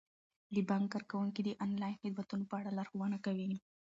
د 0.55 0.57
بانک 0.69 0.85
کارکوونکي 0.93 1.41
د 1.43 1.49
انلاین 1.65 1.95
خدماتو 2.01 2.49
په 2.49 2.55
اړه 2.59 2.71
لارښوونه 2.77 3.17
کوي. 3.25 3.47